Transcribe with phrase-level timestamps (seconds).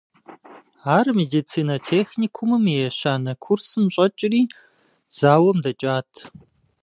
[0.97, 4.41] Ар медицинэ техникумым и ещанэ курсым щӏэкӏри,
[5.17, 6.11] зауэм дэкӏат.